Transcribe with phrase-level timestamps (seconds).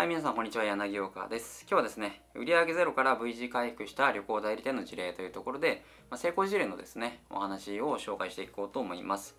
[0.00, 0.64] はい、皆さんこんにちは。
[0.64, 1.66] 柳岡です。
[1.68, 9.36] 今日はですね、売上ゼロから V 字回復した旅行代理店の事例というところで、まあ、成功事例のですね、お話を紹介していこうと思います。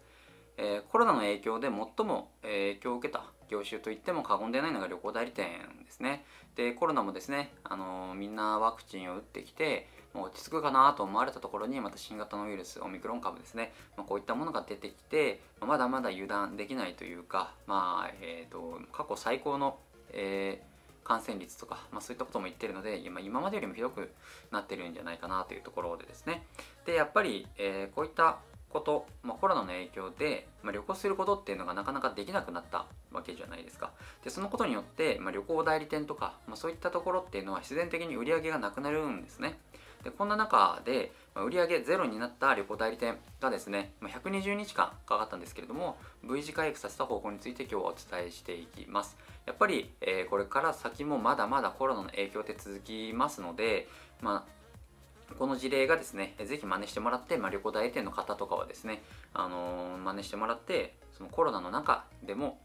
[0.60, 5.48] えー、コロナの影響で最も影響を受けた業種といっても過言でないのが旅行代理店
[5.84, 6.26] ですね。
[6.56, 19.80] で、コロナもですね、あのー、みんなワクチンを打ってきて、もう落ち着くかなと思われたところにまた新型のウイルスオミクロン株ですね、まあ、こういったものが出てきてまだまだ油断できないというか、まあえーと過去最高の
[20.14, 24.12] えー、感染率とか、まあ、そういったことも言ってるので今今までよりもひどく
[24.52, 26.46] なってるんじゃないかなというところでですね。
[26.86, 28.40] でやっぱり、えー、こういった
[28.72, 33.92] こと、まあ、コロナの影響で、まあ、旅行することっていうのがなかなかできなくなったわけじゃないですか。
[34.24, 39.60] でそのことによって、まあ、旅行代理店とか、ま、そういったところっていうのは必然的に売り上げがなくなるんですね。
[40.04, 45.98] でこんな中で、売上ゼロになった旅行代理店がですね、ま、120日間かかったんですけれども
[46.30, 49.18] V 字回復させた方法について今日はお伝えしていきます。
[49.46, 53.88] やっぱり、えー、これから先もまだまだコロナの影響って続きますので、
[54.22, 59.02] まあ、この事例がですね、ぜひ真似してもらって、まあ、旅行代理店の方とかはですね、
[59.34, 62.60] あのー、真似してもらって、そのコロナの中でも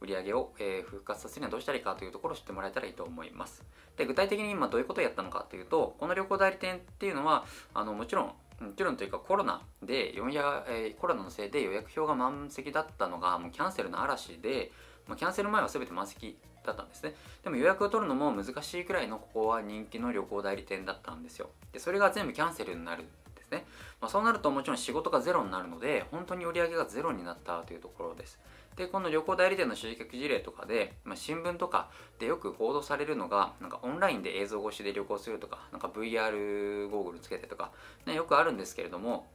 [0.00, 3.64] 売り上げを、えー、復活させるにはどうしたらいいかというところを知ってもらえたらいいと思います。
[3.96, 8.26] で具体的に今どういうことをやったのかというとこの旅行代理店っていうのはあのもちろん
[8.60, 14.72] もちろんというかコロナで4や、えー、コロナのせいで予約表が満席だったのがもうキャンセルの嵐で、
[15.06, 23.04] まあ、キャンセル前は全て満席だったんですねでも予約を取るのも難しいくらいのここは人気の旅行代理店だったんですよでそれが全部キャンセルになる
[23.50, 23.64] ですね、
[24.00, 28.38] まあ、そうなるともちろん仕事がゼロになるので本当に売り上げがゼロになったというところです
[28.76, 37.70] でこの旅行代理店の集客事例とかで、まあ、新聞とかでよく報道されるのがなんかオンラインで映像越しで旅行するとかなんか VR ゴーグルつけてとか、
[38.04, 39.26] ね、よくあるんですけれども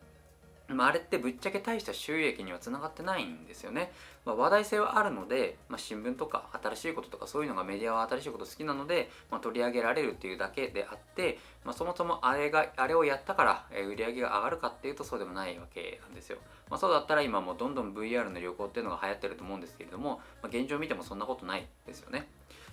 [0.74, 3.92] まあ、あれってぶっちゃけ大した収益にはつながってないんですよね。
[4.26, 16.38] まあ、話題性はあるので、まあ、新聞とか新しいこととかそういうのがメディアは新しいこと好きなので、まあ、取り上げられるっていうだけであって、まあ、そもそもあれがあれをやったから、え売り上げが上がるかっていうとそうでもないわけなんですよ。
[16.70, 22.28] ま、そうだったら今もどんどん VR の旅行っていうのが流行ってると思うんですけれども、ま、現状見てもそんなことないですよね。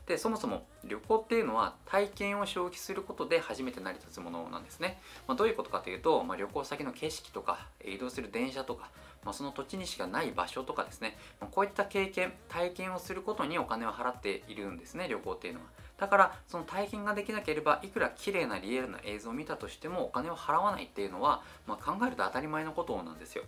[0.08, 8.88] でそもそも旅行っていうのは体験を消費することで初めて成り立つものなんですね、まあ、どういうことかというと、まあ、旅行先の景色とか移動する電車とか、
[9.22, 15.66] まあ、その土地にしかない場所とかですね、こういった経験体験をすることにお金を払っているんですね旅行っていうのは。
[15.98, 23.42] だからその体験ができなければいくら綺麗なリアルな映像を見たとしてもお金を払わないっていうのは、ま考えると当たり前のことなんですよ。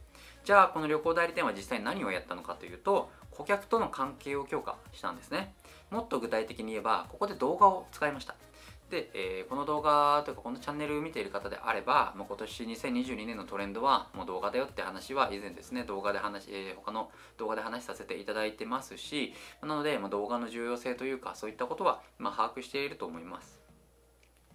[0.45, 5.55] じゃあこの旅行代理店は実際何をやったのかというと顧客との関係を強化したんですね。
[5.91, 8.35] もっと具体的に言えばここで動画を使いました。
[8.91, 23.61] で、えー、この動画というかこのチャンネルを見ている方であればもう今年2022年のトレンドはもう動画だよって話は以前ですね動画で話、えー、他の動画で話させていただいてますしなので、まあ、動画の重要性というかそういったことは、まあ、把握していると思います。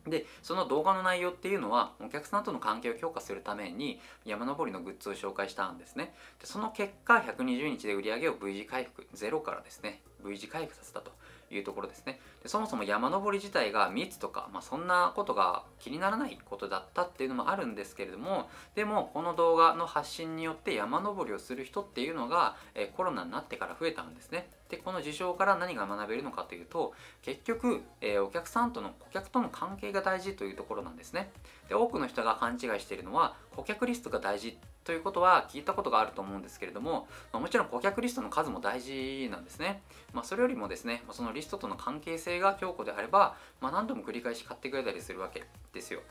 [0.08, 6.14] でその動画の内容っていうのはお客さんとの関係を強化するために山登りのグッズを紹介したんですね。
[6.40, 11.12] でその結果120日で売り上げを V 字回復ゼロからですね V 字回復させたと。
[11.52, 12.20] いうところですね。
[12.44, 24.50] でそもそも山登り自体が密とか、まあ、そんなことが気にならないことだったっていうのもあるんですけれどもでもこの動画の発信によって山登りをする人っていうのが、えコロナになってから増えたんですね。
[24.70, 31.32] でこの事象から何が学べるのかというと結局、えー、お客さんとの顧客との関係が大事というところなんですね。
[31.70, 39.82] で多くの人が勘違いしているのは顧客リストが大事ということは聞いたことがあると思うんですけれども、ま、もちろん顧客リストの数も大事なんですね、
[40.14, 45.44] まあ、それよりもですねそのリストとの関係性が強固であれば、まあ、何度も繰り返し買ってくれたりするわけ
[45.74, 46.02] ですよ。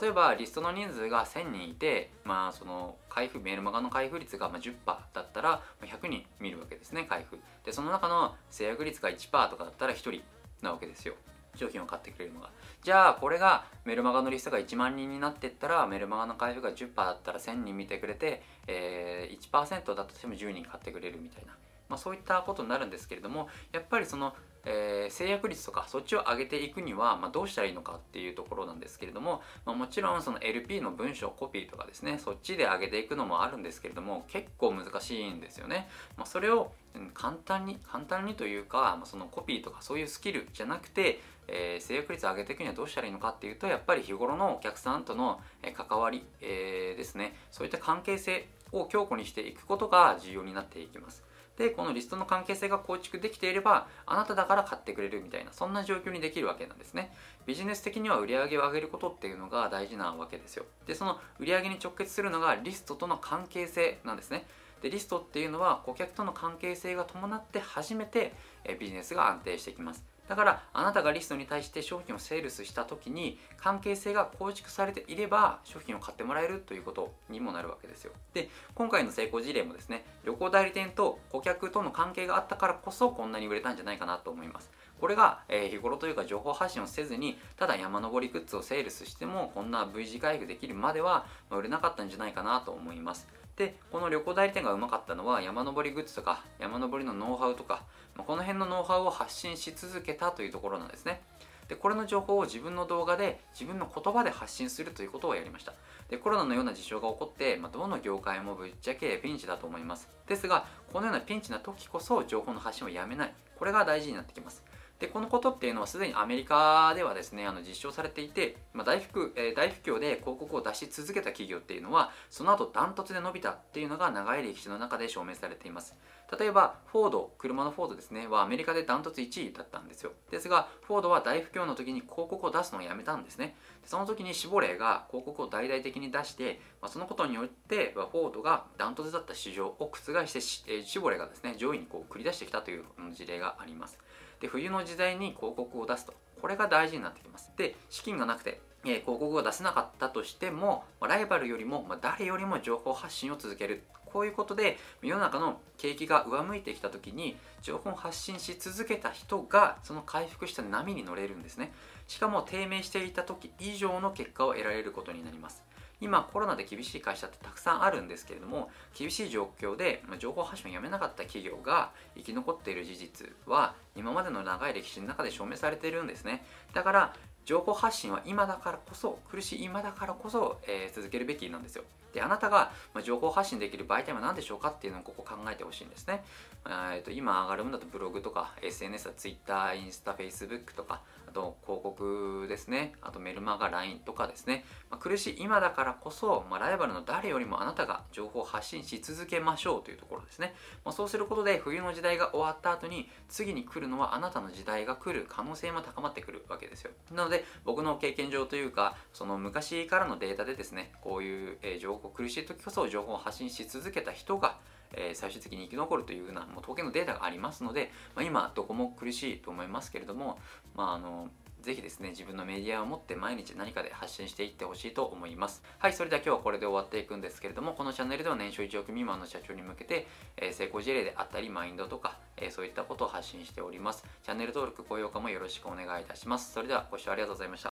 [0.00, 7.38] 例えばリストの人数が1000人いて、まあ、その開封メールマガの開封率が10%だったら100人見るわけですね開封。
[7.64, 10.20] でその中の制約率が1%とかだったら1人
[10.60, 11.14] なわけですよ。
[11.58, 12.50] 商品を買ってくれるのが。
[12.82, 21.56] じゃあこれがメルマガのリストが1万人になっていったらメルマガの回復が10%だったら1000人見てくれて、えー、1%だとしても10人買ってくれるみたいな、
[21.88, 24.34] まあ、そういったことになるんですけれどもやっぱりその
[24.70, 36.72] えー、制約率とかそっちを上げていくには、まあ、どうしたらいいのかっていうところなんですけれども、まあ、もちろんその LP の文章コピーとかですねそっちで上げていくのもあるんですけれども結構難しいんですよね、まあ、それを
[37.14, 45.40] 簡単に簡単にというか、まあ、そのコピーとかそういうスキルじゃなくて、えー、制約率を上げていくにはどうしたらいいのかっていうとやっぱり日頃のお客さんとの
[45.74, 47.34] 関わり、えー、ですね。
[47.50, 51.22] そういった関係性を強固にしていくことが重要になっていきます。
[51.58, 57.12] でこのリストの関係性が構築できていればあなただから買ってくれるみたいなそんな状況にできるわけなんですね。
[57.46, 60.64] ビジネス的には売り上げを上げることっていうのが大事なわけですよ。
[60.86, 64.46] でその売り上げに直結するのがリストとの関係性なんですね。
[64.82, 68.32] でリストっていうのは顧客との関係性が伴って初めて
[68.78, 70.04] ビジネスが安定してきます。
[70.28, 78.12] だからあなたがリストに対して商品をセールスした時に関係性が構築されていれば商品を買ってもらえるということにもなるわけですよ。
[78.34, 84.70] で今回の成功事例もですね旅行代理店と顧客との関係があったからこそこんなに売れたんじゃないかなと思います。
[85.00, 93.28] これが、え、日頃というか情報発信をせずにただ山登りグッズをセールスしてもこんな V 字回復できるまでは、売れなかったんじゃないかなと思います。
[93.58, 97.82] でこの旅行代理店がうまかったのは山登りグッズとか山登りのノウハウとか、
[98.14, 101.20] まあ、この辺のノウハウを発信し続けたというところなんですね。
[101.66, 105.74] でこれの情報を自分の動画で自分の言葉で発信するということをやりました。
[106.08, 110.08] でコロナのような事象が起こって、まあ、どの業界もぶっちゃけピンチだと思います。
[110.28, 113.34] ですがこのようなピンチな時こそ情報の発信をやめない。
[113.58, 114.62] これが大事になってきます。
[115.00, 125.96] でこのことっていうのはすでにアメリカではですねあの実証されていて、まあ、大福えー、大不況で広告を出し続けた企業っていうのはその後ダントツで伸びたっていうのが長い歴史の中で証明されています。
[126.38, 130.12] 例えばフォード車のフォードですねはアメリカでダントツ1位だったんですよ。
[130.30, 133.56] ですがフォードは大不況の時に広告を出すのをやめたんですね。
[133.84, 139.96] その時にシボレーが広告を大々的に出して、まあ、そのことによってフォードがダントツだった市場を覆
[140.26, 140.40] して
[140.84, 143.98] シボレーがですね上位にこう繰り出してきたという事例があります。
[144.40, 146.14] で冬の時代に広告を出すと。
[146.40, 147.50] これが大事になってきます。
[147.56, 153.82] で資金がなくてえ、広告を出せなかったとしてもライバルよりも、ま、誰よりも情報発信を続ける。
[154.06, 161.72] こういうことで世の中の景気が上向いてきた時に情報発信し続けた人がその回復した波に乗れるんですね。
[162.06, 165.62] しかも低迷していた時以上の結果を得られることになります。
[166.00, 176.44] 今コロナで厳しい会社ってたくさんあるんですけれども厳しい状況で情報発信をやめなかった企業が生き残っている事実は今までの長い歴史の中で証明されているんですね。
[176.72, 177.14] だから
[177.44, 181.84] 情報発信は今だからこそ苦しい今だからこそ、えー、続けるべきなんですよ。
[182.12, 186.24] であなたが、ま、情報発信できる媒体は何でしょうかっていうのをここ考えてほしいんですね、
[186.66, 191.00] えーと、今上がるものだとブログとか SNS は Twitter、インスタ、Facebook とか
[191.38, 192.92] と広告ですね。
[193.00, 200.54] あとメルマガ LINE とかですね、まあ、苦しい今だからこそ、まあ、ライバルの誰よりもあなたが情報を発信し続けましょうというところですね、
[200.84, 206.90] まあ、そうすることで冬の時代が終わった後に次に来るのはあなたの時代が来る可能性も高まってくるわけですよ。
[207.14, 214.56] なので僕の経験上というかその昔からのデータでですねこういう、情報苦しい時こそ情報を発信し続けた人が
[214.92, 220.38] え、最終的に生き残るというようなもう統計のデータがありますので、まあ、今どこも苦しいと思いますけれども、
[220.74, 221.28] まあ、あの
[221.62, 225.62] ぜひですね、自分のメディアを持って毎日何かで発信していってほしいと思います。
[225.78, 230.06] はい、それでは今日はこれで終わっていくんですけれども、このチャンネルでは年商1億未満の社長に向けて、
[230.36, 234.04] えー、成功事例であったり、マインドとか、えー、そういったことを発信しております。
[234.22, 236.52] チャンネル登録、高評価もよろしくお願いいたします。
[236.52, 237.66] それではご視聴ありがとうございました。